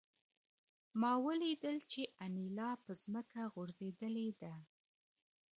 ما 1.01 1.13
ولیدل 1.25 1.77
چې 1.91 2.01
انیلا 2.25 2.71
په 2.83 2.91
ځمکه 3.03 3.41
غورځېدلې 3.53 4.29
ده 4.41 4.53